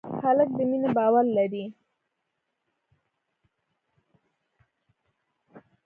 [0.23, 1.65] هلک د مینې باور لري.